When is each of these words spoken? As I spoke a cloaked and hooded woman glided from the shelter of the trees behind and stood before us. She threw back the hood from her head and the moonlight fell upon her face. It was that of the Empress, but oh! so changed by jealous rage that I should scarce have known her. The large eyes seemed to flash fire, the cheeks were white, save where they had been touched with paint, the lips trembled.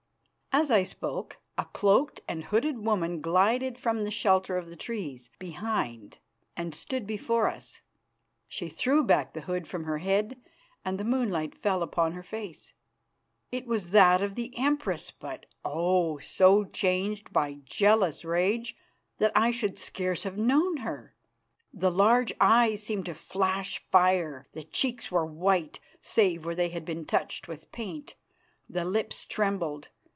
As 0.53 0.69
I 0.69 0.83
spoke 0.83 1.37
a 1.57 1.63
cloaked 1.63 2.19
and 2.27 2.43
hooded 2.43 2.79
woman 2.79 3.21
glided 3.21 3.79
from 3.79 4.01
the 4.01 4.11
shelter 4.11 4.57
of 4.57 4.69
the 4.69 4.75
trees 4.75 5.29
behind 5.39 6.17
and 6.57 6.75
stood 6.75 7.07
before 7.07 7.47
us. 7.49 7.79
She 8.49 8.67
threw 8.67 9.01
back 9.05 9.31
the 9.31 9.39
hood 9.47 9.65
from 9.65 9.85
her 9.85 9.99
head 9.99 10.41
and 10.83 10.99
the 10.99 11.05
moonlight 11.05 11.55
fell 11.57 11.81
upon 11.81 12.11
her 12.11 12.21
face. 12.21 12.73
It 13.49 13.65
was 13.65 13.91
that 13.91 14.21
of 14.21 14.35
the 14.35 14.51
Empress, 14.57 15.09
but 15.09 15.45
oh! 15.63 16.17
so 16.17 16.65
changed 16.65 17.31
by 17.31 17.59
jealous 17.63 18.25
rage 18.25 18.75
that 19.19 19.31
I 19.33 19.51
should 19.51 19.79
scarce 19.79 20.23
have 20.23 20.37
known 20.37 20.77
her. 20.77 21.15
The 21.73 21.91
large 21.91 22.33
eyes 22.41 22.83
seemed 22.83 23.05
to 23.05 23.13
flash 23.13 23.79
fire, 23.89 24.47
the 24.51 24.65
cheeks 24.65 25.09
were 25.09 25.25
white, 25.25 25.79
save 26.01 26.45
where 26.45 26.55
they 26.55 26.69
had 26.69 26.83
been 26.83 27.05
touched 27.05 27.47
with 27.47 27.71
paint, 27.71 28.15
the 28.69 28.83
lips 28.83 29.25
trembled. 29.25 29.87